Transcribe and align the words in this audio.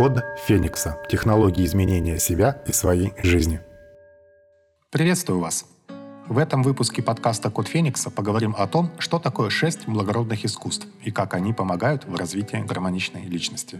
Код 0.00 0.24
Феникса. 0.46 0.96
Технологии 1.10 1.62
изменения 1.66 2.18
себя 2.18 2.62
и 2.66 2.72
своей 2.72 3.12
жизни. 3.22 3.60
Приветствую 4.90 5.40
вас! 5.40 5.66
В 6.26 6.38
этом 6.38 6.62
выпуске 6.62 7.02
подкаста 7.02 7.50
«Код 7.50 7.68
Феникса» 7.68 8.08
поговорим 8.08 8.54
о 8.56 8.66
том, 8.66 8.90
что 8.98 9.18
такое 9.18 9.50
шесть 9.50 9.86
благородных 9.86 10.42
искусств 10.46 10.86
и 11.04 11.10
как 11.10 11.34
они 11.34 11.52
помогают 11.52 12.06
в 12.06 12.16
развитии 12.16 12.64
гармоничной 12.66 13.24
личности. 13.26 13.78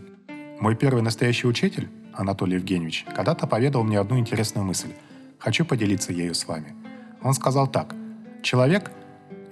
Мой 0.61 0.77
первый 0.77 1.01
настоящий 1.01 1.47
учитель, 1.47 1.89
Анатолий 2.13 2.57
Евгеньевич, 2.57 3.07
когда-то 3.17 3.47
поведал 3.47 3.83
мне 3.83 3.99
одну 3.99 4.19
интересную 4.19 4.67
мысль. 4.67 4.93
Хочу 5.39 5.65
поделиться 5.65 6.13
ею 6.13 6.35
с 6.35 6.47
вами. 6.47 6.75
Он 7.23 7.33
сказал 7.33 7.67
так. 7.67 7.95
Человек, 8.43 8.91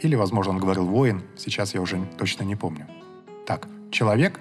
или, 0.00 0.16
возможно, 0.16 0.52
он 0.52 0.58
говорил 0.58 0.84
воин, 0.84 1.22
сейчас 1.38 1.72
я 1.72 1.80
уже 1.80 1.98
точно 2.18 2.44
не 2.44 2.56
помню. 2.56 2.86
Так, 3.46 3.68
человек 3.90 4.38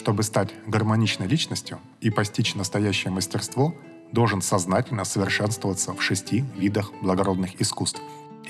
чтобы 0.00 0.22
стать 0.22 0.48
гармоничной 0.66 1.26
личностью 1.26 1.78
и 2.00 2.08
постичь 2.08 2.54
настоящее 2.54 3.12
мастерство, 3.12 3.74
должен 4.12 4.40
сознательно 4.40 5.04
совершенствоваться 5.04 5.92
в 5.92 6.00
шести 6.00 6.42
видах 6.56 6.90
благородных 7.02 7.60
искусств 7.60 8.00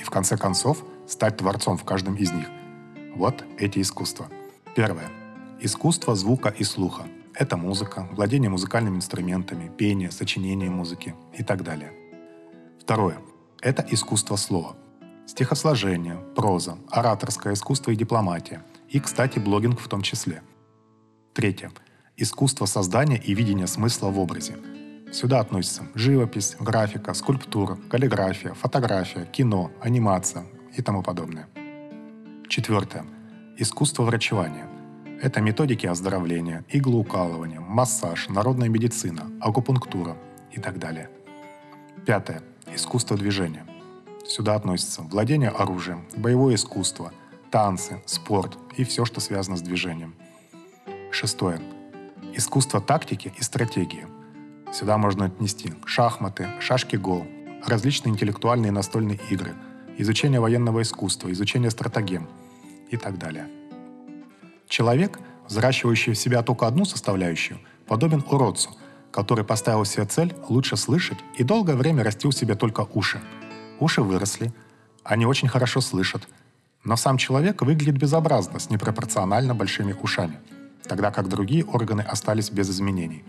и 0.00 0.04
в 0.04 0.10
конце 0.10 0.36
концов 0.36 0.84
стать 1.08 1.38
творцом 1.38 1.76
в 1.76 1.82
каждом 1.82 2.14
из 2.14 2.30
них. 2.30 2.46
Вот 3.16 3.44
эти 3.58 3.80
искусства. 3.80 4.28
Первое. 4.76 5.08
Искусство 5.60 6.14
звука 6.14 6.50
и 6.50 6.62
слуха. 6.62 7.02
Это 7.34 7.56
музыка, 7.56 8.08
владение 8.12 8.48
музыкальными 8.48 8.98
инструментами, 8.98 9.72
пение, 9.76 10.12
сочинение 10.12 10.70
музыки 10.70 11.16
и 11.36 11.42
так 11.42 11.64
далее. 11.64 11.92
Второе. 12.80 13.18
Это 13.60 13.84
искусство 13.90 14.36
слова. 14.36 14.76
Стихосложение, 15.26 16.16
проза, 16.36 16.78
ораторское 16.88 17.54
искусство 17.54 17.90
и 17.90 17.96
дипломатия. 17.96 18.62
И, 18.88 19.00
кстати, 19.00 19.40
блогинг 19.40 19.80
в 19.80 19.88
том 19.88 20.02
числе– 20.02 20.42
Третье. 21.32 21.70
Искусство 22.16 22.66
создания 22.66 23.16
и 23.16 23.34
видения 23.34 23.68
смысла 23.68 24.08
в 24.08 24.18
образе. 24.18 24.56
Сюда 25.12 25.38
относятся 25.38 25.84
живопись, 25.94 26.56
графика, 26.58 27.14
скульптура, 27.14 27.78
каллиграфия, 27.88 28.52
фотография, 28.54 29.26
кино, 29.26 29.70
анимация 29.80 30.44
и 30.76 30.82
тому 30.82 31.04
подобное. 31.04 31.48
Четвертое. 32.48 33.04
Искусство 33.58 34.02
врачевания. 34.02 34.66
Это 35.22 35.40
методики 35.40 35.86
оздоровления, 35.86 36.64
иглоукалывания, 36.68 37.60
массаж, 37.60 38.28
народная 38.28 38.68
медицина, 38.68 39.30
акупунктура 39.40 40.16
и 40.50 40.58
так 40.58 40.80
далее. 40.80 41.10
Пятое. 42.06 42.42
Искусство 42.74 43.16
движения. 43.16 43.64
Сюда 44.26 44.56
относятся 44.56 45.02
владение 45.02 45.50
оружием, 45.50 46.06
боевое 46.16 46.56
искусство, 46.56 47.12
танцы, 47.52 48.02
спорт 48.04 48.58
и 48.76 48.82
все, 48.82 49.04
что 49.04 49.20
связано 49.20 49.56
с 49.56 49.62
движением– 49.62 50.16
Шестое. 51.12 51.60
Искусство 52.34 52.80
тактики 52.80 53.32
и 53.36 53.42
стратегии. 53.42 54.06
Сюда 54.72 54.96
можно 54.96 55.24
отнести 55.24 55.74
шахматы, 55.84 56.48
шашки-го, 56.60 57.26
различные 57.66 58.12
интеллектуальные 58.12 58.70
настольные 58.70 59.18
игры, 59.28 59.54
изучение 59.98 60.38
военного 60.38 60.82
искусства, 60.82 61.32
изучение 61.32 61.70
стратегем 61.70 62.28
и 62.90 62.96
так 62.96 63.18
далее. 63.18 63.48
Человек, 64.68 65.18
взращивающий 65.48 66.12
в 66.12 66.18
себя 66.18 66.44
только 66.44 66.68
одну 66.68 66.84
составляющую, 66.84 67.58
подобен 67.88 68.24
уродцу, 68.30 68.70
который 69.10 69.44
поставил 69.44 69.84
себе 69.84 70.04
цель 70.04 70.32
лучше 70.48 70.76
слышать 70.76 71.18
и 71.36 71.42
долгое 71.42 71.74
время 71.74 72.04
растил 72.04 72.30
себе 72.30 72.54
только 72.54 72.86
уши. 72.94 73.20
Уши 73.80 74.00
выросли, 74.00 74.52
они 75.02 75.26
очень 75.26 75.48
хорошо 75.48 75.80
слышат, 75.80 76.28
но 76.84 76.94
сам 76.94 77.16
человек 77.18 77.62
выглядит 77.62 77.98
безобразно 77.98 78.60
с 78.60 78.70
непропорционально 78.70 79.56
большими 79.56 79.92
ушами– 79.92 80.38
тогда 80.90 81.12
как 81.12 81.28
другие 81.28 81.64
органы 81.64 82.00
остались 82.00 82.50
без 82.50 82.68
изменений. 82.68 83.22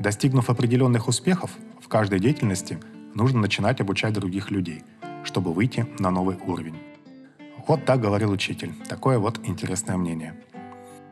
Достигнув 0.00 0.50
определенных 0.50 1.06
успехов 1.06 1.52
в 1.80 1.86
каждой 1.86 2.18
деятельности, 2.18 2.80
нужно 3.14 3.38
начинать 3.38 3.80
обучать 3.80 4.14
других 4.14 4.50
людей, 4.50 4.82
чтобы 5.22 5.52
выйти 5.52 5.86
на 6.00 6.10
новый 6.10 6.36
уровень. 6.44 6.74
Вот 7.68 7.84
так 7.84 8.00
говорил 8.00 8.32
учитель. 8.32 8.74
Такое 8.88 9.20
вот 9.20 9.38
интересное 9.44 9.96
мнение. 9.96 10.34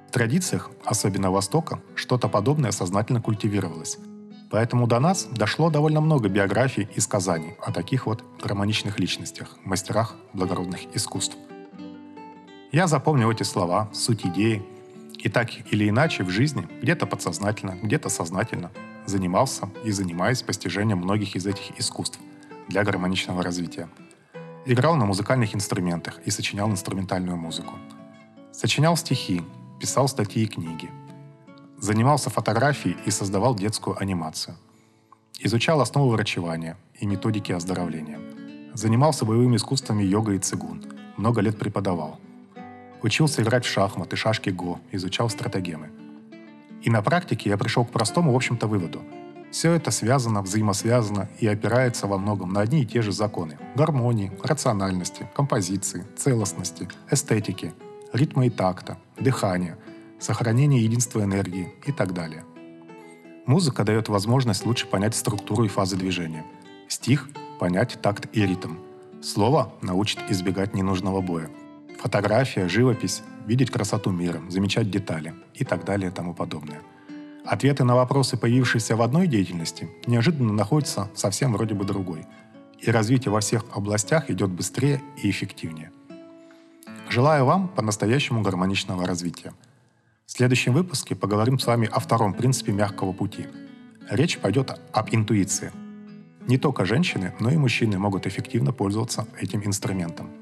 В 0.08 0.10
традициях, 0.10 0.72
особенно 0.84 1.30
Востока, 1.30 1.80
что-то 1.94 2.28
подобное 2.28 2.72
сознательно 2.72 3.22
культивировалось. 3.22 3.96
Поэтому 4.50 4.88
до 4.88 4.98
нас 4.98 5.28
дошло 5.30 5.70
довольно 5.70 6.00
много 6.00 6.28
биографий 6.28 6.88
и 6.96 6.98
сказаний 6.98 7.54
о 7.64 7.70
таких 7.70 8.06
вот 8.06 8.24
гармоничных 8.42 8.98
личностях, 8.98 9.56
мастерах 9.64 10.16
благородных 10.32 10.80
искусств. 10.96 11.36
Я 12.72 12.88
запомнил 12.88 13.30
эти 13.30 13.44
слова, 13.44 13.88
суть 13.92 14.26
идеи, 14.26 14.64
и 15.22 15.28
так 15.28 15.50
или 15.72 15.88
иначе 15.88 16.24
в 16.24 16.30
жизни, 16.30 16.66
где-то 16.80 17.06
подсознательно, 17.06 17.76
где-то 17.82 18.08
сознательно, 18.08 18.70
занимался 19.06 19.68
и 19.84 19.90
занимаюсь 19.90 20.42
постижением 20.42 20.98
многих 20.98 21.36
из 21.36 21.46
этих 21.46 21.78
искусств 21.78 22.18
для 22.68 22.84
гармоничного 22.84 23.42
развития. 23.42 23.88
Играл 24.66 24.96
на 24.96 25.04
музыкальных 25.04 25.54
инструментах 25.54 26.20
и 26.24 26.30
сочинял 26.30 26.70
инструментальную 26.70 27.36
музыку. 27.36 27.74
Сочинял 28.52 28.96
стихи, 28.96 29.42
писал 29.78 30.08
статьи 30.08 30.44
и 30.44 30.46
книги. 30.46 30.90
Занимался 31.78 32.30
фотографией 32.30 32.96
и 33.06 33.10
создавал 33.10 33.54
детскую 33.54 34.00
анимацию. 34.00 34.56
Изучал 35.38 35.80
основы 35.80 36.12
врачевания 36.12 36.76
и 36.98 37.06
методики 37.06 37.52
оздоровления. 37.52 38.20
Занимался 38.74 39.24
боевыми 39.24 39.56
искусствами 39.56 40.02
йога 40.02 40.32
и 40.32 40.38
цигун. 40.38 40.84
Много 41.16 41.40
лет 41.40 41.58
преподавал– 41.58 42.20
Учился 43.02 43.42
играть 43.42 43.64
в 43.64 43.68
шахматы, 43.68 44.16
шашки 44.16 44.50
Го, 44.50 44.78
изучал 44.92 45.30
стратегемы. 45.30 45.90
И 46.82 46.90
на 46.90 47.02
практике 47.02 47.48
я 47.50 47.56
пришел 47.56 47.84
к 47.84 47.90
простому, 47.90 48.32
в 48.32 48.36
общем-то, 48.36 48.66
выводу. 48.66 49.02
Все 49.50 49.72
это 49.72 49.90
связано, 49.90 50.42
взаимосвязано 50.42 51.28
и 51.38 51.46
опирается 51.46 52.06
во 52.06 52.18
многом 52.18 52.52
на 52.52 52.60
одни 52.60 52.82
и 52.82 52.86
те 52.86 53.02
же 53.02 53.10
законы. 53.10 53.58
Гармонии, 53.74 54.32
рациональности, 54.42 55.28
композиции, 55.34 56.06
целостности, 56.16 56.88
эстетики, 57.10 57.72
ритма 58.12 58.46
и 58.46 58.50
такта, 58.50 58.98
дыхания, 59.18 59.76
сохранения 60.20 60.80
единства 60.80 61.22
энергии 61.22 61.74
и 61.86 61.92
так 61.92 62.12
далее. 62.12 62.44
Музыка 63.46 63.82
дает 63.82 64.08
возможность 64.08 64.64
лучше 64.64 64.86
понять 64.86 65.16
структуру 65.16 65.64
и 65.64 65.68
фазы 65.68 65.96
движения. 65.96 66.44
Стих– 66.86 67.28
понять 67.58 67.98
такт 68.00 68.28
и 68.32 68.46
ритм. 68.46 68.76
Слово 69.22 69.72
научит 69.82 70.18
избегать 70.28 70.74
ненужного 70.74 71.20
боя– 71.20 71.50
Фотография, 72.00 72.66
живопись, 72.66 73.22
видеть 73.46 73.70
красоту 73.70 74.10
мира, 74.10 74.40
замечать 74.48 74.90
детали 74.90 75.34
и 75.52 75.64
так 75.64 75.84
далее 75.84 76.08
и 76.08 76.12
тому 76.12 76.32
подобное. 76.32 76.80
Ответы 77.44 77.84
на 77.84 77.94
вопросы, 77.94 78.38
появившиеся 78.38 78.96
в 78.96 79.02
одной 79.02 79.26
деятельности, 79.26 79.90
неожиданно 80.06 80.54
находятся 80.54 81.10
совсем 81.14 81.52
вроде 81.52 81.74
бы 81.74 81.84
другой. 81.84 82.24
И 82.78 82.90
развитие 82.90 83.30
во 83.30 83.40
всех 83.40 83.66
областях 83.74 84.30
идет 84.30 84.48
быстрее 84.50 85.02
и 85.22 85.28
эффективнее. 85.28 85.92
Желаю 87.10 87.44
вам 87.44 87.68
по-настоящему 87.68 88.40
гармоничного 88.40 89.06
развития. 89.06 89.52
В 90.24 90.30
следующем 90.30 90.72
выпуске 90.72 91.14
поговорим 91.14 91.58
с 91.58 91.66
вами 91.66 91.86
о 91.92 92.00
втором 92.00 92.32
принципе 92.32 92.72
мягкого 92.72 93.12
пути. 93.12 93.46
Речь 94.08 94.38
пойдет 94.38 94.80
об 94.92 95.08
интуиции. 95.10 95.70
Не 96.46 96.56
только 96.56 96.86
женщины, 96.86 97.34
но 97.40 97.50
и 97.50 97.58
мужчины 97.58 97.98
могут 97.98 98.26
эффективно 98.26 98.72
пользоваться 98.72 99.26
этим 99.38 99.62
инструментом– 99.66 100.30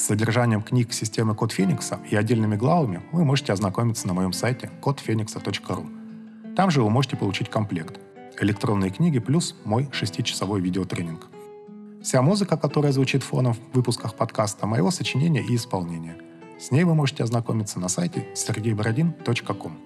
с 0.00 0.04
содержанием 0.04 0.62
книг 0.62 0.92
системы 0.94 1.34
Код 1.34 1.52
Феникса 1.52 2.00
и 2.10 2.16
отдельными 2.16 2.56
главами 2.56 3.02
вы 3.12 3.24
можете 3.24 3.52
ознакомиться 3.52 4.08
на 4.08 4.14
моем 4.14 4.32
сайте 4.32 4.70
kodfenix.ru. 4.80 6.54
Там 6.56 6.70
же 6.70 6.82
вы 6.82 6.88
можете 6.88 7.16
получить 7.16 7.50
комплект 7.50 8.00
электронные 8.40 8.90
книги 8.90 9.18
плюс 9.18 9.54
мой 9.64 9.88
шестичасовой 9.92 10.62
видеотренинг. 10.62 11.26
Вся 12.02 12.22
музыка, 12.22 12.56
которая 12.56 12.92
звучит 12.92 13.22
фоном 13.22 13.52
в 13.52 13.60
выпусках 13.74 14.14
подкаста, 14.14 14.66
моего 14.66 14.90
сочинения 14.90 15.42
и 15.42 15.54
исполнения. 15.54 16.16
С 16.58 16.70
ней 16.70 16.84
вы 16.84 16.94
можете 16.94 17.22
ознакомиться 17.22 17.78
на 17.78 17.88
сайте 17.88 18.26
sergeyborodin.com. 18.34 19.78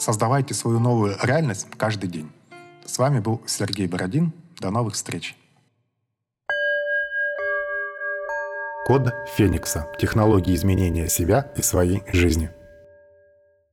Создавайте 0.00 0.54
свою 0.54 0.80
новую 0.80 1.16
реальность 1.22 1.68
каждый 1.76 2.10
день. 2.10 2.32
С 2.84 2.98
вами 2.98 3.20
был 3.20 3.40
Сергей 3.46 3.86
Бородин. 3.86 4.32
До 4.58 4.70
новых 4.70 4.94
встреч! 4.94 5.36
Код 8.84 9.14
Феникса. 9.36 9.86
Технологии 9.96 10.56
изменения 10.56 11.08
себя 11.08 11.52
и 11.54 11.62
своей 11.62 12.02
жизни. 12.12 12.50